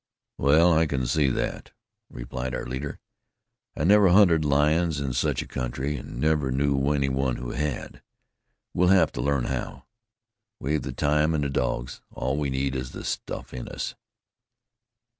[0.39, 1.73] "Well, I can see that,"
[2.09, 2.97] replied our leader.
[3.77, 8.01] "I never hunted lions in such a country, and never knew any one who had.
[8.73, 9.85] We'll have to learn how.
[10.59, 13.93] We've the time and the dogs, all we need is the stuff in us."